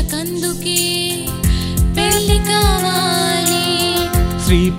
[0.00, 0.78] పురుషులకందుకే
[1.96, 3.64] పెళ్ళి కావాలి.
[4.40, 4.70] స్త్రీ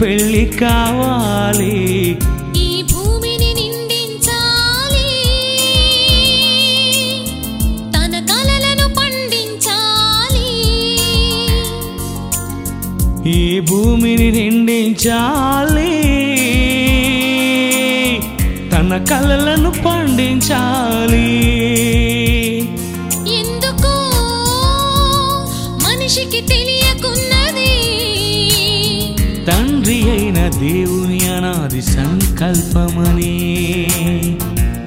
[0.00, 2.10] పెళ్ళి కావాలి.
[2.56, 5.12] ఈ భూమిని నిండించాలి.
[7.94, 10.50] తన కలలను పండించాలి.
[13.30, 15.92] ఈ భూమిని నిండించాలి.
[18.70, 21.58] తన కలలను పండించాలి.
[26.08, 27.72] మనిషికి తెలియకున్నది
[29.44, 33.34] తండ్రి అయిన దేవుని అనాది సంకల్పమని.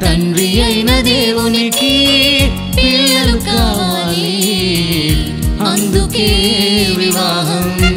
[0.01, 1.93] తండ్రి అయిన దేవునికి
[2.77, 4.39] పిల్లలు కావాలి.
[5.69, 6.27] అందుకే
[6.97, 7.90] వివాహం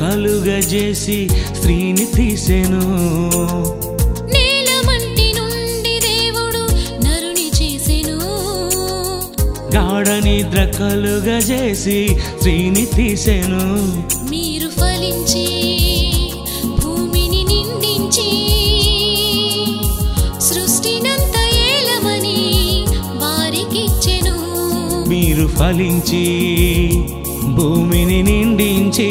[0.00, 2.80] కలుగజేసి స్త్రీని తీసెను.
[4.24, 6.62] నేలమంటి నుండి దేవుడు
[7.04, 8.18] నరుని చేసెను.
[9.74, 13.62] గాఢ నిద్ర కలుగజేసి స్త్రీని తీసెను.
[14.30, 15.46] మీరు ఫలించి
[16.82, 18.30] భూమిని నిండించి
[20.40, 21.36] సృష్టినంత
[21.68, 22.38] ఏలమని
[23.22, 24.36] వారికిచ్చెను.
[25.08, 26.24] మీరు ఫలించి
[27.54, 29.08] భూమిని నిండించి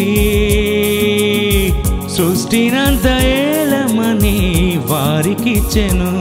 [2.16, 4.38] సృష్టినంత ఏలమని
[4.85, 6.12] వారికిచ్చెను.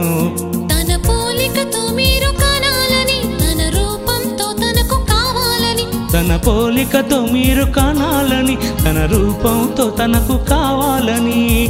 [0.67, 5.85] తన పోలికతో మీరు కనాలని తన రూపంతో తనకు కావాలని.
[6.13, 11.67] తన పోలికతో మీరు కనాలని తన రూపంతో తనకు కావాలని.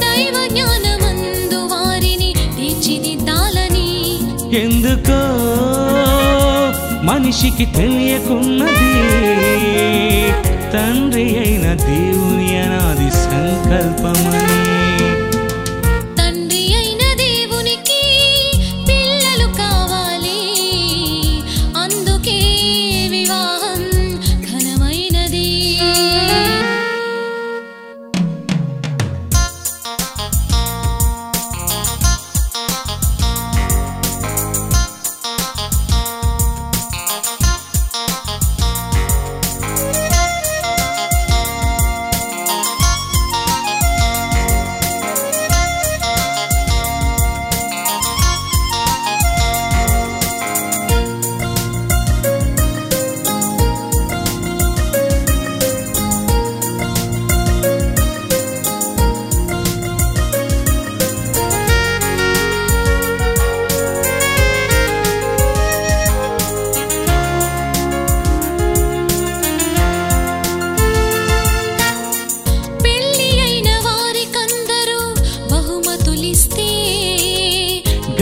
[0.00, 3.88] దైవ జ్ఞానమందు వారిని తీర్చిదిద్దాలని.
[4.58, 5.20] ఎందుకో
[7.08, 8.88] మనిషికి తెలియకున్నది.
[10.72, 14.57] తండ్రి అయిన దేవుని అనాది సంకల్పమని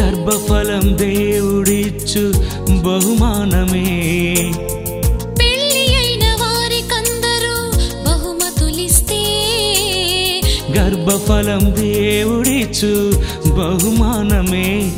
[0.06, 2.32] గర్భఫలం దేవుడిచ్చు
[2.70, 3.84] బహుమానమే.
[5.38, 7.56] పెళ్ళి అయిన వారికందరూ
[8.04, 9.22] బహుమతులిస్తే
[10.70, 12.92] గర్భఫలం దేవుడిచ్చు
[13.46, 14.92] బహుమానమే.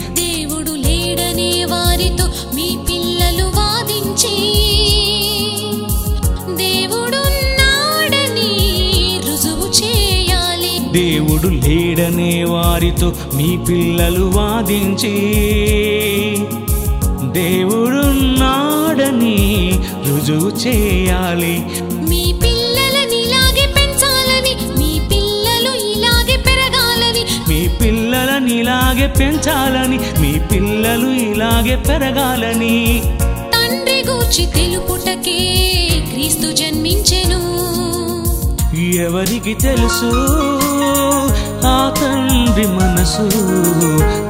[10.93, 15.17] దేవుడు లేడనే వారితో మీ పిల్లలు వాదించి.
[17.33, 19.39] దేవుడున్నాడని
[20.09, 21.65] రుజువు చేయాలి.
[22.09, 27.25] మీ పిల్లలని ఇలాగే పెంచాలని మీ పిల్లలు ఇలాగే పెరగాలని.
[27.49, 33.03] మీ పిల్లలని ఇలాగే పెంచాలని మీ పిల్లలు ఇలాగే పెరగాలని.
[33.55, 35.59] తండ్రి గూర్చి తెలుపుటకే
[36.13, 37.88] క్రీస్తు జన్మించెను.
[38.77, 40.11] ఎవరికి తెలుసు?
[41.67, 43.31] ఆ తండ్రి మనసు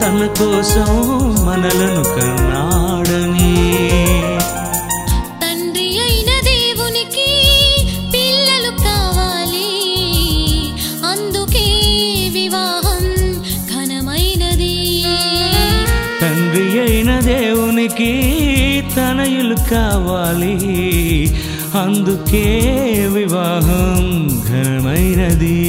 [0.00, 1.06] తన కోసం
[1.46, 3.69] మనలను కన్నాడని.
[5.43, 7.26] తండ్రి అయిన దేవునికి
[8.14, 9.70] పిల్లలు కావాలి.
[11.06, 11.67] అందుకే
[12.32, 13.32] వివాహం
[13.67, 15.05] ఘనమైనది.
[16.23, 18.12] తండ్రి అయిన దేవునికి
[18.96, 20.58] తనయులు కావాలి.
[21.75, 22.44] అందుకే
[23.12, 25.61] వివాహం ఘనమైనది.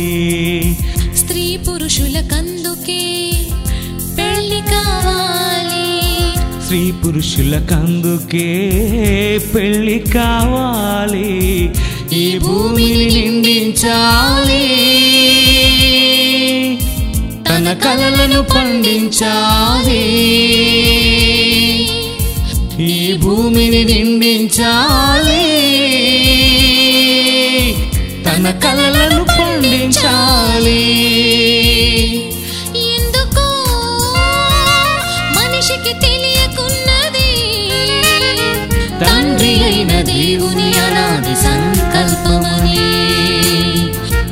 [1.18, 3.32] స్త్రీ పురుషులకందుకే
[4.18, 5.88] పెళ్ళి కావాలి.
[6.64, 8.48] స్త్రీ పురుషులకందుకే
[9.56, 11.72] పెళ్ళి కావాలి.
[12.14, 14.66] ఈ భూమిని నిండించాలి
[17.50, 20.06] తన కలలను పండించాలి.
[22.84, 25.29] ఈ భూమిని నిండించాలి
[28.40, 30.84] మన కలలను పండించాలి.
[32.76, 33.48] ఎందుకో
[35.38, 37.32] మనిషికి తెలియకున్నది?
[39.06, 42.78] తండ్రి అయిన దేవుని అనాది సంకల్పమని.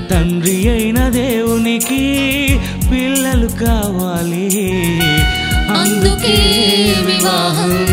[0.07, 2.05] తండ్రి అయిన దేవునికి
[2.91, 4.49] పిల్లలు కావాలి.
[5.79, 6.37] అందుకే
[7.05, 7.87] వివాహం